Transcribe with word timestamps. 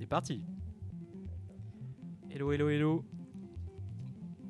C'est 0.00 0.06
parti. 0.06 0.42
Hello, 2.30 2.50
hello, 2.52 2.70
hello. 2.70 3.04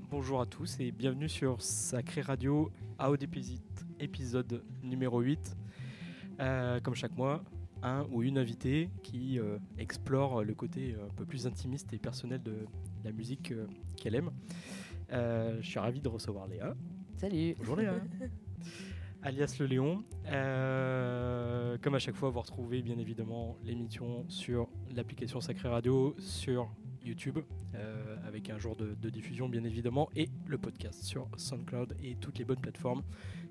Bonjour 0.09 0.41
à 0.41 0.47
tous 0.47 0.79
et 0.79 0.93
bienvenue 0.93 1.29
sur 1.29 1.61
Sacré 1.61 2.21
Radio 2.21 2.71
Audépisit, 3.01 3.61
épisode 3.99 4.63
numéro 4.85 5.19
8. 5.19 5.57
Euh, 6.39 6.79
comme 6.79 6.95
chaque 6.95 7.17
mois, 7.17 7.43
un 7.83 8.07
ou 8.13 8.23
une 8.23 8.39
invitée 8.39 8.91
qui 9.03 9.41
euh, 9.41 9.59
explore 9.77 10.45
le 10.45 10.55
côté 10.55 10.95
un 10.95 11.13
peu 11.15 11.25
plus 11.25 11.49
intimiste 11.49 11.93
et 11.93 11.99
personnel 11.99 12.41
de 12.45 12.55
la 13.03 13.11
musique 13.11 13.51
euh, 13.51 13.67
qu'elle 13.97 14.15
aime. 14.15 14.31
Euh, 15.13 15.59
je 15.61 15.69
suis 15.69 15.81
ravi 15.81 16.01
de 16.01 16.09
recevoir 16.09 16.47
Léa. 16.47 16.77
Salut. 17.17 17.57
Bonjour 17.59 17.75
Léa. 17.75 17.95
alias 19.23 19.57
le 19.59 19.67
Léon. 19.67 20.05
Euh, 20.27 21.77
comme 21.83 21.95
à 21.95 21.99
chaque 21.99 22.15
fois, 22.15 22.31
vous 22.31 22.41
retrouvez 22.41 22.83
bien 22.83 22.99
évidemment 22.99 23.57
l'émission 23.65 24.25
sur 24.29 24.69
l'application 24.95 25.41
Sacré 25.41 25.69
Radio, 25.69 26.15
sur 26.19 26.71
YouTube, 27.05 27.39
euh, 27.75 28.17
avec 28.27 28.51
un 28.51 28.59
jour 28.59 28.77
de, 28.77 29.11
diffusion 29.11 29.49
bien 29.49 29.65
évidemment, 29.65 30.09
et 30.17 30.29
le 30.47 30.59
podcast 30.59 31.03
sur 31.03 31.29
SoundCloud 31.37 31.97
et 32.03 32.17
toutes 32.17 32.39
les 32.39 32.45
bonnes 32.45 32.61
plateformes, 32.61 33.03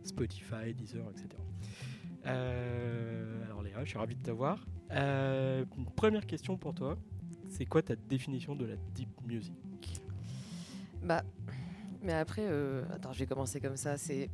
Spotify, 0.03 0.73
Deezer, 0.73 1.05
etc. 1.09 1.27
Euh, 2.25 3.45
alors 3.45 3.61
Léa, 3.61 3.83
je 3.83 3.89
suis 3.89 3.97
ravi 3.97 4.15
de 4.15 4.21
t'avoir. 4.21 4.65
Euh, 4.91 5.65
première 5.95 6.25
question 6.25 6.57
pour 6.57 6.73
toi, 6.73 6.97
c'est 7.47 7.65
quoi 7.65 7.81
ta 7.81 7.95
définition 7.95 8.55
de 8.55 8.65
la 8.65 8.75
deep 8.93 9.09
music? 9.25 9.53
Bah, 11.03 11.23
mais 12.01 12.13
après, 12.13 12.45
euh, 12.45 12.83
attends, 12.93 13.13
je 13.13 13.19
vais 13.19 13.25
commencer 13.25 13.59
comme 13.59 13.77
ça. 13.77 13.97
C'est, 13.97 14.29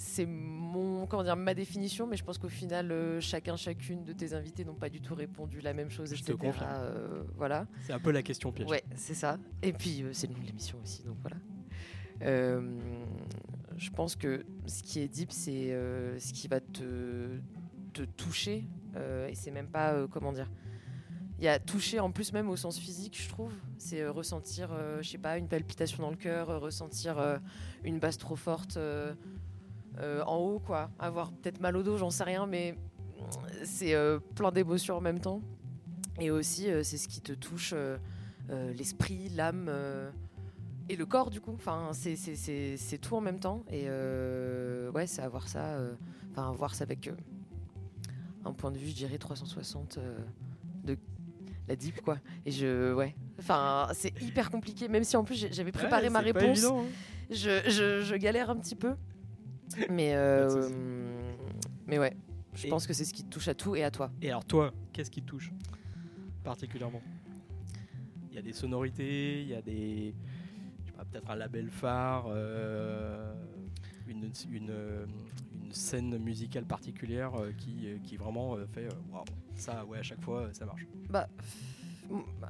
c'est 0.00 0.26
mon, 0.26 1.06
comment 1.08 1.24
dire, 1.24 1.34
ma 1.34 1.54
définition, 1.54 2.06
mais 2.06 2.16
je 2.16 2.22
pense 2.22 2.38
qu'au 2.38 2.48
final, 2.48 2.92
euh, 2.92 3.20
chacun, 3.20 3.56
chacune 3.56 4.04
de 4.04 4.12
tes 4.12 4.32
invités 4.32 4.64
n'ont 4.64 4.76
pas 4.76 4.88
du 4.88 5.00
tout 5.00 5.12
répondu 5.16 5.60
la 5.60 5.74
même 5.74 5.90
chose, 5.90 6.14
Je 6.14 6.22
te 6.22 6.30
etc. 6.30 6.52
Euh, 6.62 7.24
voilà. 7.36 7.66
C'est 7.82 7.92
un 7.92 7.98
peu 7.98 8.12
la 8.12 8.22
question 8.22 8.52
piège. 8.52 8.68
Ouais, 8.68 8.84
c'est 8.94 9.14
ça. 9.14 9.38
Et 9.60 9.72
puis, 9.72 10.04
euh, 10.04 10.10
c'est 10.12 10.28
le 10.28 10.34
nom 10.34 10.40
de 10.40 10.46
l'émission 10.46 10.78
aussi, 10.84 11.02
donc 11.02 11.16
voilà. 11.20 11.36
Euh, 12.22 12.78
je 13.76 13.90
pense 13.90 14.14
que 14.14 14.44
ce 14.66 14.84
qui 14.84 15.00
est 15.00 15.08
deep, 15.08 15.32
c'est 15.32 15.72
euh, 15.72 16.16
ce 16.20 16.32
qui 16.32 16.46
va 16.46 16.60
te, 16.60 17.40
te 17.92 18.02
toucher. 18.02 18.64
euh, 18.94 19.26
et 19.26 19.34
c'est 19.34 19.50
même 19.50 19.68
pas, 19.68 19.94
euh, 19.94 20.06
comment 20.06 20.32
dire. 20.32 20.48
Il 21.40 21.44
y 21.44 21.48
a 21.48 21.58
toucher 21.60 21.98
en 22.00 22.10
plus, 22.12 22.32
même 22.32 22.48
au 22.48 22.56
sens 22.56 22.78
physique, 22.78 23.20
je 23.20 23.28
trouve. 23.28 23.52
C'est 23.78 24.02
euh, 24.02 24.10
ressentir, 24.12 24.70
euh, 24.72 25.02
je 25.02 25.08
sais 25.10 25.18
pas, 25.18 25.38
une 25.38 25.48
palpitation 25.48 26.02
dans 26.02 26.10
le 26.10 26.16
cœur, 26.16 26.50
euh, 26.50 26.58
ressentir 26.58 27.18
euh, 27.18 27.38
une 27.84 27.98
basse 27.98 28.18
trop 28.18 28.36
forte 28.36 28.76
euh, 30.00 30.22
en 30.24 30.36
haut, 30.36 30.58
quoi. 30.58 30.90
Avoir 30.98 31.32
peut-être 31.32 31.60
mal 31.60 31.76
au 31.76 31.82
dos, 31.82 31.96
j'en 31.96 32.10
sais 32.10 32.24
rien, 32.24 32.46
mais 32.46 32.76
c'est 33.64 33.94
euh, 33.94 34.18
plein 34.34 34.50
d'émotions 34.52 34.96
en 34.96 35.00
même 35.00 35.20
temps. 35.20 35.40
Et 36.20 36.30
aussi, 36.30 36.70
euh, 36.70 36.82
c'est 36.82 36.96
ce 36.98 37.08
qui 37.08 37.20
te 37.20 37.32
touche 37.32 37.74
l'esprit, 38.76 39.28
l'âme 39.30 39.70
et 40.88 40.96
le 40.96 41.04
corps, 41.06 41.30
du 41.30 41.40
coup. 41.40 41.52
Enfin, 41.54 41.90
c'est- 41.92 42.98
tout 43.00 43.14
en 43.16 43.20
même 43.20 43.38
temps. 43.40 43.62
Et 43.70 43.88
ouais, 44.94 45.06
c'est 45.06 45.22
avoir 45.22 45.48
ça, 45.48 45.78
enfin, 46.32 46.52
voir 46.52 46.74
ça 46.74 46.84
avec 46.84 47.10
un 48.44 48.52
point 48.52 48.70
de 48.70 48.78
vue, 48.78 48.88
je 48.88 48.94
dirais, 48.94 49.18
360 49.18 49.98
euh, 49.98 50.16
de 50.84 50.96
la 51.68 51.76
deep, 51.76 52.00
quoi. 52.00 52.16
Et 52.46 52.50
je, 52.50 52.94
ouais. 52.94 53.14
Enfin, 53.38 53.88
c'est 53.92 54.18
hyper 54.22 54.50
compliqué, 54.50 54.88
même 54.88 55.04
si 55.04 55.16
en 55.16 55.24
plus 55.24 55.48
j'avais 55.52 55.72
préparé 55.72 56.04
Ouais, 56.04 56.10
ma 56.10 56.20
réponse. 56.20 56.42
évident, 56.44 56.80
hein. 56.80 56.84
Je, 57.30 57.60
je- 57.68 58.02
je 58.02 58.14
galère 58.16 58.48
un 58.48 58.56
petit 58.56 58.74
peu. 58.76 58.94
Mais, 59.90 60.12
de 60.12 60.16
euh, 60.18 61.36
mais 61.86 61.98
ouais, 61.98 62.16
je 62.54 62.66
Et- 62.66 62.70
pense 62.70 62.86
que 62.86 62.92
c'est 62.92 63.04
ce 63.04 63.12
qui 63.14 63.24
te 63.24 63.28
touche 63.30 63.48
à 63.48 63.54
tout 63.54 63.76
et 63.76 63.84
à 63.84 63.90
toi. 63.90 64.10
Et 64.22 64.28
alors 64.30 64.44
toi, 64.44 64.72
qu'est-ce 64.92 65.10
qui 65.10 65.22
te 65.22 65.26
touche 65.26 65.52
particulièrement? 66.44 67.02
Il 68.30 68.34
y 68.34 68.38
a 68.38 68.42
des 68.42 68.52
sonorités, 68.52 69.42
il 69.42 69.48
y 69.48 69.54
a 69.54 69.62
des, 69.62 70.14
je 70.84 70.86
sais 70.90 70.96
pas, 70.96 71.04
peut-être 71.04 71.30
un 71.30 71.36
label 71.36 71.70
phare, 71.70 72.26
euh, 72.28 73.34
une, 74.06 74.30
une, 74.50 74.70
une 75.64 75.72
scène 75.72 76.16
musicale 76.18 76.64
particulière 76.64 77.34
euh, 77.34 77.52
qui, 77.52 77.88
qui 78.04 78.16
vraiment 78.16 78.56
fait 78.72 78.88
waouh, 79.10 79.24
ça 79.56 79.84
ouais 79.84 79.98
à 79.98 80.02
chaque 80.02 80.22
fois 80.22 80.48
ça 80.52 80.64
marche. 80.66 80.86
Bah, 81.10 81.28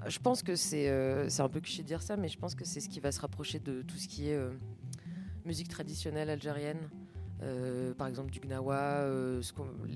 je 0.06 0.18
pense 0.18 0.42
que 0.42 0.54
c'est 0.54 0.88
euh, 0.88 1.28
c'est 1.28 1.42
un 1.42 1.48
peu 1.48 1.60
cliché 1.60 1.82
de 1.82 1.88
dire 1.88 2.02
ça, 2.02 2.16
mais 2.16 2.28
je 2.28 2.38
pense 2.38 2.54
que 2.54 2.64
c'est 2.64 2.80
ce 2.80 2.88
qui 2.88 3.00
va 3.00 3.10
se 3.10 3.20
rapprocher 3.20 3.58
de 3.58 3.82
tout 3.82 3.96
ce 3.96 4.06
qui 4.06 4.28
est 4.28 4.38
musique 5.44 5.68
traditionnelle 5.68 6.30
algérienne. 6.30 6.88
Euh, 7.43 7.94
par 7.94 8.09
exemple 8.09 8.31
du 8.32 8.41
gnawa, 8.41 8.75
euh, 9.03 9.41
ce 9.43 9.53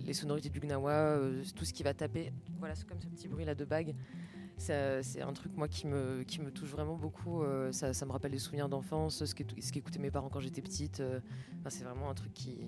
les 0.06 0.14
sonorités 0.14 0.48
du 0.48 0.60
gnawa, 0.60 0.92
euh, 0.92 1.42
tout 1.56 1.64
ce 1.64 1.72
qui 1.72 1.82
va 1.82 1.92
taper. 1.92 2.32
Voilà, 2.58 2.74
c'est 2.74 2.86
comme 2.86 3.00
ce 3.00 3.08
petit 3.08 3.26
bruit 3.28 3.44
là 3.44 3.54
de 3.54 3.64
bague. 3.64 3.94
C'est 4.58 5.20
un 5.20 5.32
truc 5.32 5.56
moi 5.56 5.66
qui 5.66 5.88
me, 5.88 6.22
qui 6.22 6.40
me 6.40 6.52
touche 6.52 6.70
vraiment 6.70 6.94
beaucoup. 6.96 7.42
ça, 7.72 7.92
ça 7.92 8.06
me 8.06 8.12
rappelle 8.12 8.30
des 8.30 8.38
souvenirs 8.38 8.68
d'enfance, 8.68 9.24
ce 9.24 9.34
qu'écou- 9.34 9.60
ce 9.60 9.72
qu'écoutaient 9.72 9.98
mes 9.98 10.10
parents 10.12 10.28
quand 10.28 10.38
j'étais 10.38 10.62
petite. 10.62 11.02
enfin, 11.58 11.70
c'est 11.70 11.82
vraiment 11.82 12.08
un 12.10 12.14
truc 12.14 12.32
qui, 12.32 12.58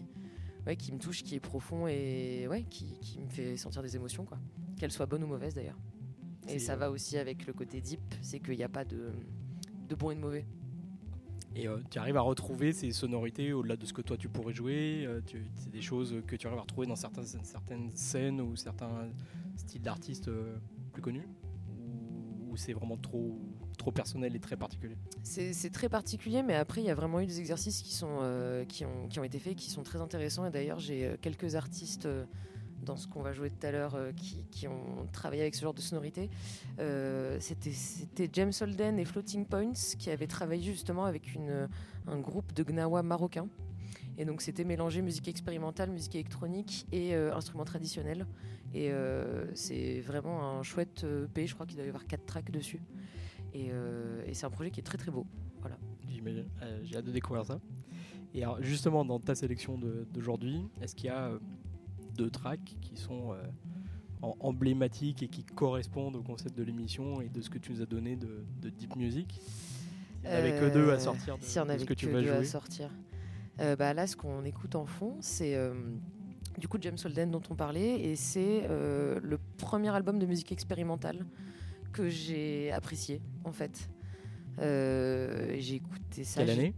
ouais, 0.66 0.74
qui 0.74 0.90
me 0.92 0.98
touche, 0.98 1.22
qui 1.22 1.36
est 1.36 1.40
profond 1.40 1.86
et 1.86 2.48
ouais, 2.48 2.64
qui, 2.64 2.98
qui 3.00 3.20
me 3.20 3.28
fait 3.28 3.56
sentir 3.56 3.80
des 3.80 3.94
émotions, 3.94 4.24
quoi. 4.24 4.38
Qu'elles 4.76 4.90
soient 4.90 5.06
bonnes 5.06 5.22
ou 5.22 5.28
mauvaises 5.28 5.54
d'ailleurs. 5.54 5.78
Et 6.48 6.58
ça 6.58 6.74
va 6.74 6.90
aussi 6.90 7.16
avec 7.16 7.46
le 7.46 7.52
côté 7.52 7.80
deep, 7.80 8.00
c'est 8.22 8.40
qu'il 8.40 8.56
n'y 8.56 8.64
a 8.64 8.68
pas 8.68 8.84
de, 8.84 9.12
de 9.88 9.94
bon 9.94 10.10
et 10.10 10.16
de 10.16 10.20
mauvais. 10.20 10.46
Et 11.56 11.68
euh, 11.68 11.78
tu 11.90 11.98
arrives 11.98 12.16
à 12.16 12.20
retrouver 12.20 12.72
ces 12.72 12.90
sonorités 12.90 13.52
au-delà 13.52 13.76
de 13.76 13.86
ce 13.86 13.92
que 13.92 14.02
toi 14.02 14.16
tu 14.16 14.28
pourrais 14.28 14.52
jouer. 14.52 15.04
euh, 15.06 15.20
c'est 15.54 15.70
des 15.70 15.82
choses 15.82 16.14
que 16.26 16.36
tu 16.36 16.46
arrives 16.46 16.58
à 16.58 16.62
retrouver 16.62 16.86
dans 16.86 16.96
certaines, 16.96 17.26
certaines 17.26 17.90
scènes 17.94 18.40
ou 18.40 18.56
certains 18.56 19.08
styles 19.56 19.82
d'artistes 19.82 20.28
euh, 20.28 20.56
plus 20.92 21.02
connus 21.02 21.28
ou, 22.48 22.56
c'est 22.56 22.72
vraiment 22.72 22.96
trop, 22.96 23.36
trop 23.76 23.90
personnel 23.90 24.36
et 24.36 24.38
très 24.38 24.56
particulier? 24.56 24.96
C'est 25.24 25.72
très 25.72 25.88
particulier, 25.88 26.44
mais 26.44 26.54
après, 26.54 26.82
il 26.82 26.86
y 26.86 26.90
a 26.90 26.94
vraiment 26.94 27.18
eu 27.18 27.26
des 27.26 27.40
exercices 27.40 27.82
qui, 27.82 27.92
sont, 27.92 28.20
qui, 28.68 28.84
ont, 28.84 29.08
qui 29.08 29.18
ont 29.18 29.24
été 29.24 29.40
faits, 29.40 29.56
qui 29.56 29.70
sont 29.70 29.82
très 29.82 30.00
intéressants. 30.00 30.46
Et 30.46 30.52
d'ailleurs, 30.52 30.78
j'ai 30.78 31.16
quelques 31.20 31.56
artistes 31.56 32.06
dans 32.84 32.96
ce 32.96 33.06
qu'on 33.08 33.22
va 33.22 33.32
jouer 33.32 33.50
tout 33.50 33.66
à 33.66 33.70
l'heure 33.70 33.94
euh, 33.94 34.12
qui, 34.12 34.68
ont 34.68 35.06
travaillé 35.12 35.42
avec 35.42 35.54
ce 35.54 35.62
genre 35.62 35.74
de 35.74 35.80
sonorité. 35.80 36.30
Euh, 36.78 37.38
C'était 37.40 38.28
James 38.32 38.52
Holden 38.60 38.98
et 38.98 39.04
Floating 39.04 39.46
Points 39.46 39.72
qui 39.98 40.10
avaient 40.10 40.26
travaillé 40.26 40.62
justement 40.62 41.04
avec 41.04 41.38
un 42.06 42.18
groupe 42.18 42.52
de 42.54 42.62
gnawa 42.62 43.02
marocain. 43.02 43.48
Et 44.16 44.24
donc 44.24 44.42
c'était 44.42 44.64
mélanger 44.64 45.02
musique 45.02 45.26
expérimentale, 45.26 45.90
musique 45.90 46.14
électronique 46.14 46.86
et 46.92 47.14
euh, 47.14 47.34
instruments 47.34 47.64
traditionnels. 47.64 48.26
Et 48.72 48.90
euh, 48.90 49.46
c'est 49.54 50.00
vraiment 50.00 50.58
un 50.58 50.62
chouette 50.62 51.04
EP, 51.04 51.46
je 51.46 51.54
crois 51.54 51.66
qu'il 51.66 51.76
doit 51.76 51.84
y 51.84 51.88
avoir 51.88 52.06
quatre 52.06 52.26
tracks 52.26 52.50
dessus. 52.50 52.80
Et, 53.52 53.70
c'est 54.32 54.46
un 54.46 54.50
projet 54.50 54.72
qui 54.72 54.80
est 54.80 54.84
très 54.84 54.98
très 54.98 55.12
beau. 55.12 55.26
Euh, 56.62 56.80
J'ai 56.82 56.96
hâte 56.96 57.04
de 57.04 57.12
découvrir 57.12 57.44
ça. 57.44 57.60
Et 58.34 58.42
alors, 58.42 58.60
justement, 58.62 59.04
dans 59.04 59.20
ta 59.20 59.34
sélection 59.34 59.78
d'aujourd'hui, 60.12 60.66
est-ce 60.80 60.94
qu'il 60.94 61.06
y 61.06 61.10
a 61.10 61.30
deux 62.16 62.30
tracks 62.30 62.76
qui 62.80 62.96
sont 62.96 63.32
euh, 63.32 63.42
emblématiques 64.40 65.22
et 65.22 65.28
qui 65.28 65.44
correspondent 65.44 66.16
au 66.16 66.22
concept 66.22 66.56
de 66.56 66.62
l'émission 66.62 67.20
et 67.20 67.28
de 67.28 67.40
ce 67.40 67.50
que 67.50 67.58
tu 67.58 67.72
nous 67.72 67.82
as 67.82 67.86
donné 67.86 68.16
de, 68.16 68.44
de 68.62 68.70
deep 68.70 68.96
music 68.96 69.40
Il 70.22 70.30
n'y 70.30 70.34
en 70.34 70.38
avait 70.38 70.58
que 70.58 70.72
deux 70.72 70.90
à 70.90 70.98
sortir 70.98 71.36
de, 71.38 71.44
Si 71.44 71.58
on 71.60 71.66
de 71.66 71.70
avait 71.70 71.80
ce 71.80 71.84
que, 71.84 71.94
que 71.94 71.98
tu 71.98 72.06
deux 72.06 72.12
vas 72.12 72.18
à 72.18 72.36
jouer. 72.36 72.44
sortir. 72.44 72.90
Euh, 73.60 73.76
bah, 73.76 73.92
là, 73.94 74.06
ce 74.06 74.16
qu'on 74.16 74.44
écoute 74.44 74.74
en 74.74 74.86
fond, 74.86 75.16
c'est 75.20 75.54
euh, 75.54 75.74
du 76.58 76.66
coup 76.68 76.78
James 76.80 76.96
Holden 77.04 77.30
dont 77.30 77.42
on 77.50 77.54
parlait, 77.54 78.00
et 78.00 78.16
c'est 78.16 78.62
euh, 78.70 79.20
le 79.22 79.38
premier 79.58 79.90
album 79.90 80.18
de 80.18 80.26
musique 80.26 80.50
expérimentale 80.52 81.24
que 81.92 82.08
j'ai 82.08 82.72
apprécié, 82.72 83.20
en 83.44 83.52
fait. 83.52 83.88
Euh, 84.58 85.54
j'ai 85.58 85.76
écouté 85.76 86.24
ça. 86.24 86.40
Quelle 86.44 86.58
année? 86.58 86.74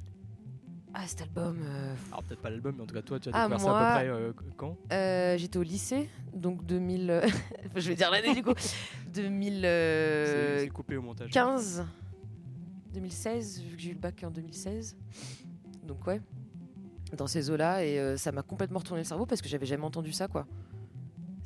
Ah, 0.99 1.07
cet 1.07 1.21
album. 1.21 1.61
euh, 1.62 1.95
Alors 2.11 2.23
peut-être 2.25 2.41
pas 2.41 2.49
l'album, 2.49 2.75
mais 2.77 2.83
en 2.83 2.87
tout 2.87 2.95
cas 2.95 3.03
toi, 3.03 3.21
tu 3.21 3.29
as 3.29 3.33
Ah, 3.34 3.49
découvert 3.49 3.61
ça 3.61 3.79
à 3.79 3.84
peu 3.87 3.93
près 3.93 4.09
euh, 4.09 4.33
quand? 4.57 4.79
euh, 4.93 5.37
J'étais 5.37 5.59
au 5.59 5.62
lycée, 5.62 6.09
donc 6.33 6.65
2000. 6.65 7.11
euh, 7.11 7.29
je 7.77 7.89
vais 7.89 7.95
dire 7.95 8.11
l'année 8.11 8.34
du 8.34 8.43
coup. 8.43 8.55
2015. 9.12 9.66
C'est 10.59 10.59
c'est 10.65 10.71
coupé 10.71 10.97
au 10.97 11.03
montage. 11.03 11.31
2016, 12.95 13.60
vu 13.63 13.77
que 13.77 13.83
j'ai 13.83 13.91
eu 13.91 13.95
le 13.95 13.98
bac 13.98 14.25
en 14.25 14.31
2016. 14.31 14.97
Donc 15.83 16.07
ouais, 16.07 16.21
dans 17.15 17.27
ces 17.27 17.51
eaux-là, 17.51 17.84
et 17.84 18.16
ça 18.16 18.33
m'a 18.33 18.42
complètement 18.42 18.78
retourné 18.78 19.03
le 19.03 19.07
cerveau 19.07 19.27
parce 19.27 19.42
que 19.42 19.49
j'avais 19.51 19.66
jamais 19.66 19.84
entendu 19.84 20.13
ça, 20.13 20.28
quoi. 20.28 20.47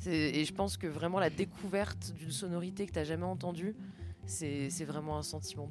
Et 0.05 0.45
je 0.45 0.53
pense 0.53 0.77
que 0.77 0.87
vraiment 0.87 1.19
la 1.19 1.29
découverte 1.29 2.13
d'une 2.13 2.31
sonorité 2.31 2.85
que 2.87 2.93
t'as 2.93 3.03
jamais 3.03 3.25
entendue, 3.25 3.75
c'est 4.25 4.85
vraiment 4.85 5.17
un 5.17 5.23
sentiment 5.23 5.69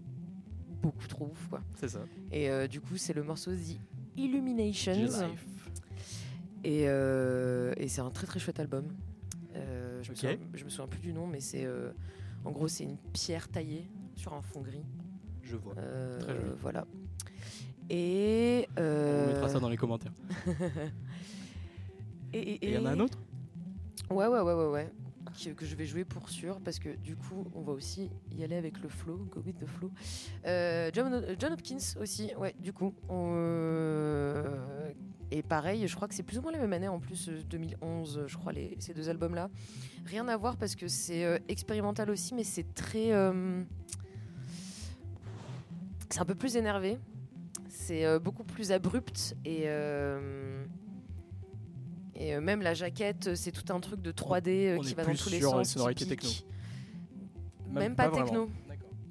beaucoup 0.81 1.06
trop 1.06 1.27
ouf, 1.27 1.49
quoi. 1.49 1.61
C'est 1.77 1.88
ça. 1.88 2.00
Et 2.32 2.50
euh, 2.50 2.67
du 2.67 2.81
coup, 2.81 2.97
c'est 2.97 3.12
le 3.12 3.23
morceau 3.23 3.53
The 3.53 3.79
Illuminations. 4.17 5.09
Et, 6.62 6.85
euh, 6.87 7.73
et 7.77 7.88
c'est 7.88 8.00
un 8.00 8.11
très 8.11 8.27
très 8.27 8.38
chouette 8.38 8.61
album. 8.61 8.87
Euh, 9.56 10.03
je, 10.03 10.11
me 10.11 10.15
souviens, 10.15 10.37
je 10.55 10.65
me 10.65 10.71
souviens 10.71 10.87
plus 10.88 11.00
du 11.00 11.12
nom, 11.12 11.27
mais 11.27 11.41
c'est 11.41 11.67
en 12.44 12.50
gros 12.50 12.69
c'est 12.69 12.85
une 12.85 12.97
pierre 13.12 13.49
taillée 13.49 13.88
sur 14.15 14.35
un 14.35 14.43
fond 14.43 14.61
gris. 14.61 14.85
Je 15.43 15.56
vois. 15.56 15.75
Très 15.75 16.35
joli. 16.35 16.50
Voilà. 16.61 16.87
Et 17.88 18.69
On 18.76 19.26
mettra 19.26 19.49
ça 19.49 19.59
dans 19.59 19.69
les 19.69 19.76
commentaires. 19.76 20.12
Et 22.33 22.38
Et 22.38 22.69
il 22.69 22.75
y 22.75 22.79
en 22.79 22.87
a 22.87 22.91
un 22.91 23.00
autre? 23.00 23.19
Ouais 24.11 24.26
ouais 24.26 24.41
ouais 24.41 24.55
ouais 24.55 24.69
ouais. 24.69 24.93
Que 25.48 25.64
je 25.64 25.75
vais 25.75 25.87
jouer 25.87 26.04
pour 26.04 26.28
sûr, 26.28 26.60
parce 26.60 26.78
que 26.78 26.94
du 26.96 27.16
coup, 27.16 27.46
on 27.54 27.62
va 27.62 27.72
aussi 27.72 28.10
y 28.32 28.44
aller 28.44 28.56
avec 28.56 28.81
le 28.82 28.88
flow, 28.88 29.16
go 29.31 29.42
with 29.44 29.58
the 29.58 29.66
flow. 29.66 29.90
Euh, 30.46 30.90
John, 30.92 31.25
John 31.38 31.52
Hopkins 31.52 31.96
aussi, 32.00 32.32
ouais, 32.37 32.54
du 32.58 32.72
coup. 32.72 32.94
Euh, 33.10 34.90
et 35.31 35.42
pareil, 35.42 35.87
je 35.87 35.94
crois 35.94 36.08
que 36.08 36.14
c'est 36.14 36.22
plus 36.22 36.38
ou 36.38 36.42
moins 36.42 36.52
la 36.52 36.58
même 36.58 36.72
année 36.72 36.88
en 36.88 36.98
plus, 36.98 37.28
euh, 37.28 37.42
2011, 37.48 38.25
je 38.26 38.37
crois, 38.37 38.52
les, 38.52 38.76
ces 38.81 38.92
deux 38.94 39.08
albums-là. 39.08 39.48
Rien 40.06 40.26
à 40.28 40.37
voir 40.37 40.56
parce 40.56 40.75
que 40.75 40.88
c'est 40.88 41.25
euh, 41.25 41.38
expérimental 41.48 42.10
aussi, 42.10 42.34
mais 42.34 42.44
c'est 42.44 42.75
très. 42.75 43.12
euh, 43.12 43.62
c'est 46.08 46.20
un 46.20 46.25
peu 46.25 46.34
plus 46.34 46.56
énervé. 46.56 46.98
C'est 47.69 48.04
euh, 48.04 48.19
beaucoup 48.19 48.44
plus 48.44 48.72
abrupt 48.72 49.37
et. 49.44 49.69
Euh, 52.20 52.25
et 52.25 52.34
euh, 52.34 52.40
même 52.40 52.62
la 52.62 52.75
jaquette, 52.75 53.34
c'est 53.34 53.52
tout 53.52 53.72
un 53.72 53.81
truc 53.81 54.00
de 54.02 54.12
3D 54.12 54.49
euh, 54.49 54.76
on 54.78 54.81
qui 54.82 54.94
va 54.94 55.05
dans 55.05 55.14
tous 55.14 55.31
les 55.31 55.40
sens. 55.40 55.75
pique. 55.94 56.08
techno. 56.08 56.31
Même, 57.70 57.94
pas, 57.94 58.08
techno. 58.08 58.50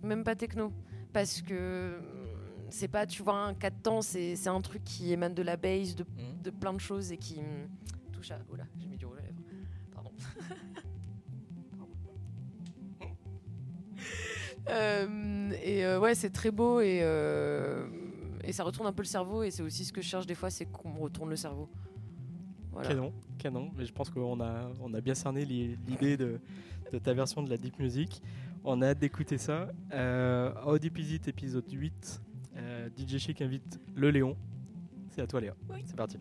Même 0.03 0.23
pas 0.23 0.35
techno. 0.35 0.71
Parce 1.13 1.41
que 1.41 1.97
hum, 1.97 2.03
c'est 2.69 2.87
pas, 2.87 3.05
tu 3.05 3.23
vois, 3.23 3.35
un 3.35 3.53
4 3.53 3.81
temps, 3.81 4.01
c'est 4.01 4.35
c'est 4.35 4.49
un 4.49 4.61
truc 4.61 4.83
qui 4.83 5.11
émane 5.11 5.33
de 5.33 5.41
la 5.41 5.57
base, 5.57 5.95
de, 5.95 6.03
Mhm. 6.03 6.41
de 6.43 6.49
plein 6.51 6.73
de 6.73 6.79
choses 6.79 7.11
et 7.11 7.17
qui 7.17 7.39
hum, 7.39 7.67
touche 8.11 8.31
à. 8.31 8.39
Oula, 8.51 8.65
j'ai 8.77 8.87
mis 8.87 8.97
du 8.97 9.05
rouge 9.05 9.17
à 9.19 9.21
lèvres. 9.21 9.35
Pardon. 9.93 10.11
Euh, 14.69 15.51
et 15.63 15.83
euh, 15.83 15.99
ouais, 15.99 16.13
c'est 16.13 16.29
très 16.29 16.51
beau 16.51 16.79
et, 16.79 16.99
euh, 17.01 17.87
et 18.43 18.51
ça 18.53 18.63
retourne 18.63 18.87
un 18.87 18.93
peu 18.93 19.01
le 19.01 19.07
cerveau. 19.07 19.41
Et 19.43 19.51
c'est 19.51 19.63
aussi 19.63 19.83
ce 19.85 19.91
que 19.91 20.01
je 20.01 20.07
cherche 20.07 20.27
des 20.27 20.35
fois, 20.35 20.49
c'est 20.49 20.65
qu'on 20.65 20.89
me 20.89 20.99
retourne 20.99 21.29
le 21.29 21.35
cerveau. 21.35 21.69
Voilà. 22.81 22.89
Canon, 22.95 23.13
canon. 23.37 23.71
Mais 23.77 23.85
je 23.85 23.93
pense 23.93 24.09
qu'on 24.09 24.39
a, 24.41 24.69
on 24.81 24.93
a 24.93 25.01
bien 25.01 25.13
cerné 25.15 25.45
l'i- 25.45 25.77
l'idée 25.87 26.17
de, 26.17 26.39
de 26.93 26.97
ta 26.99 27.13
version 27.13 27.43
de 27.43 27.49
la 27.49 27.57
deep 27.57 27.77
music. 27.79 28.21
On 28.63 28.81
a 28.81 28.87
hâte 28.89 28.99
d'écouter 28.99 29.37
ça. 29.37 29.69
Euh, 29.93 30.51
How 30.65 30.77
Deep 30.79 30.97
Is 30.99 31.15
It, 31.15 31.27
épisode 31.27 31.71
8. 31.71 32.21
Euh, 32.57 32.89
DJ 32.97 33.17
Chic 33.17 33.41
invite 33.41 33.79
le 33.95 34.09
Léon. 34.11 34.35
C'est 35.09 35.21
à 35.21 35.27
toi, 35.27 35.39
Léa. 35.41 35.53
Oui. 35.69 35.81
C'est 35.85 35.95
parti. 35.95 36.17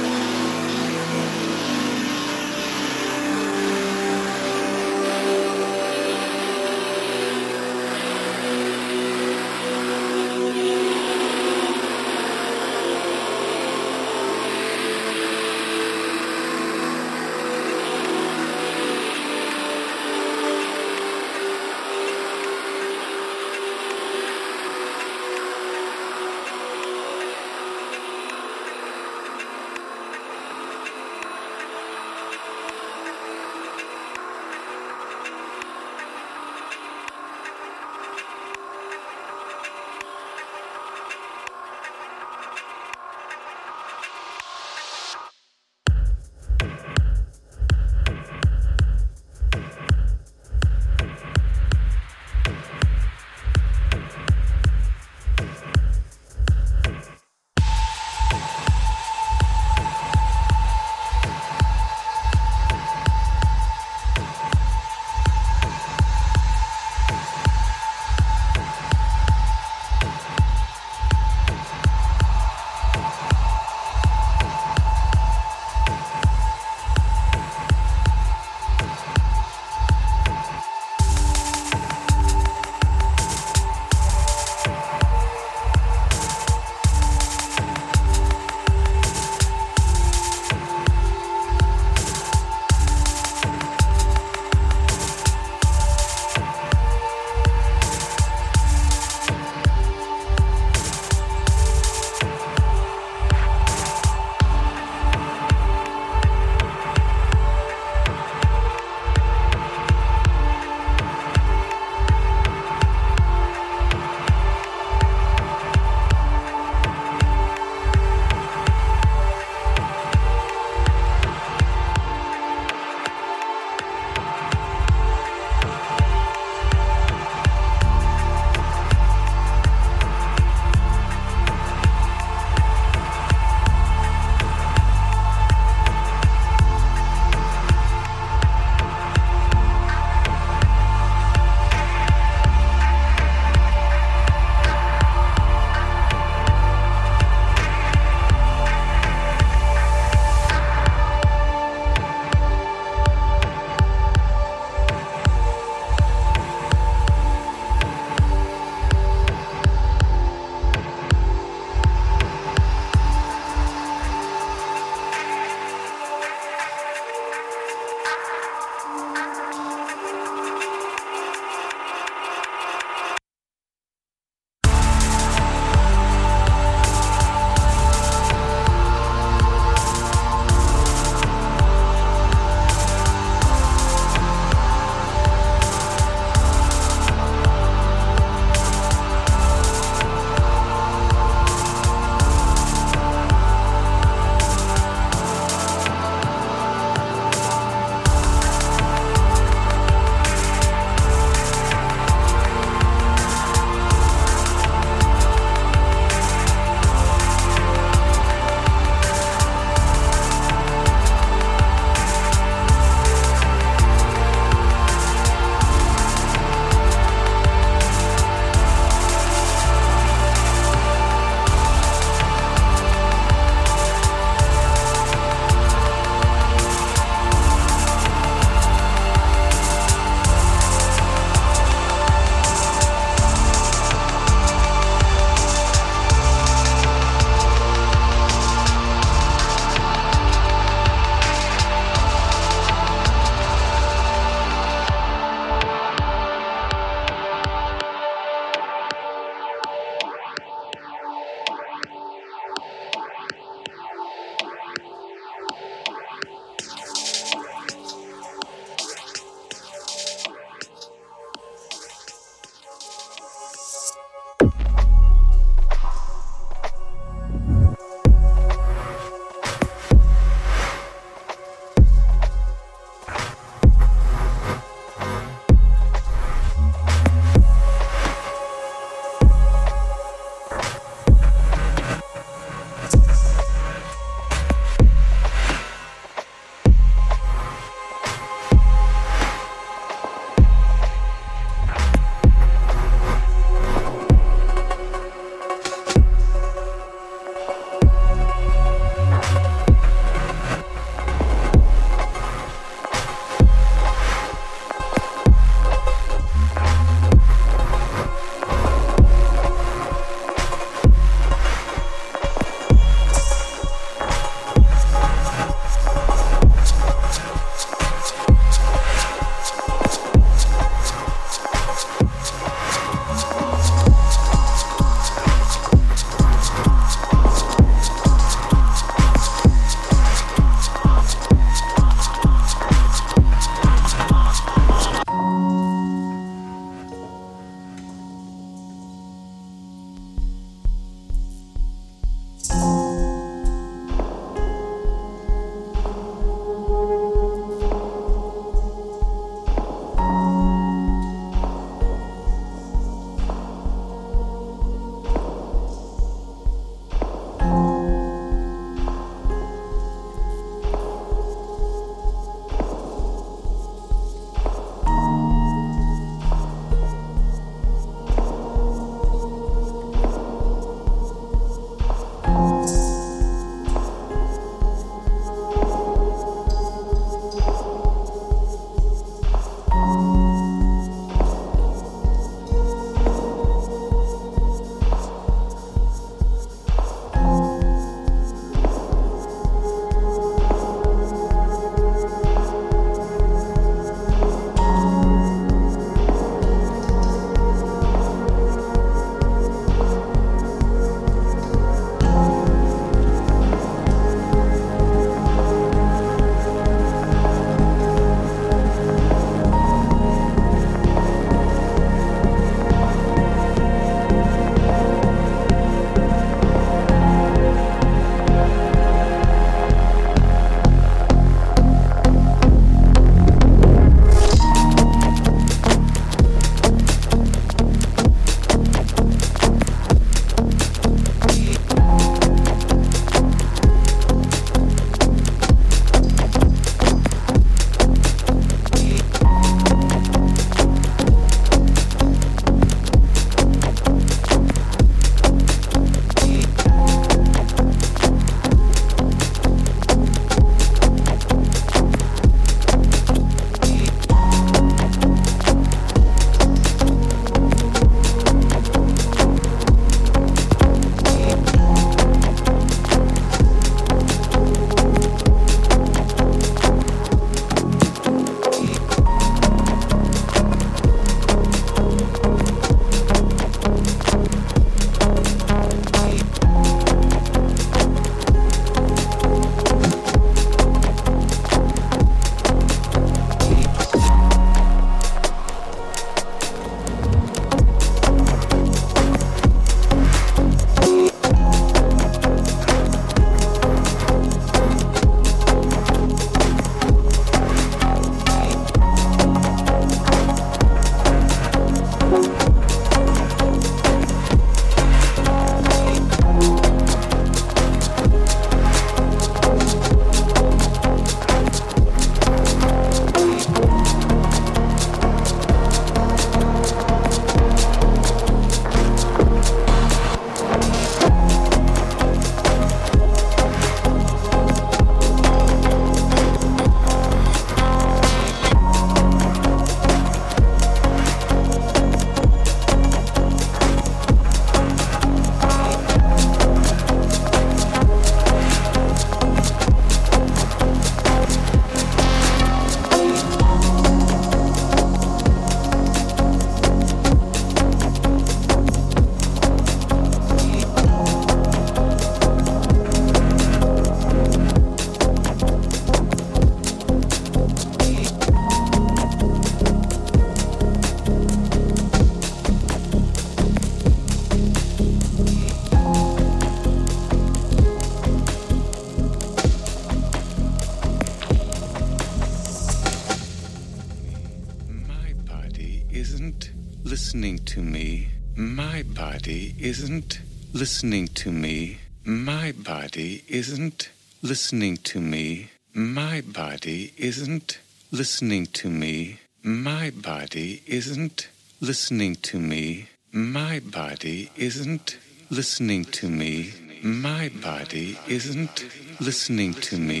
Listening 580.60 581.08
to 581.08 581.32
me. 581.32 581.78
My 582.04 582.52
body 582.52 583.24
isn't 583.28 583.88
listening 584.20 584.76
to 584.92 585.00
me. 585.00 585.48
My 585.72 586.20
body 586.20 586.92
isn't 586.98 587.58
listening 587.90 588.44
to 588.60 588.68
me. 588.68 589.20
My 589.42 589.88
body 589.88 590.62
isn't 590.66 591.28
listening 591.62 592.16
to 592.28 592.38
me. 592.38 592.88
My 593.10 593.60
body 593.60 594.30
isn't 594.36 594.98
listening 595.30 595.86
to 595.98 596.10
me. 596.10 596.52
My 596.82 597.30
body 597.30 597.98
isn't 598.06 598.56
listening 599.00 599.54
to 599.68 599.78
me. 599.78 600.00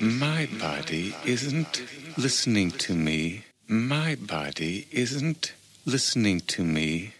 My 0.00 0.48
body 0.58 1.14
isn't 1.26 1.82
listening 2.16 2.70
to 2.84 2.94
me. 2.94 3.44
My 3.68 4.14
body 4.14 4.86
isn't 4.90 5.52
listening 5.84 6.40
to 6.54 6.64
me. 6.64 7.12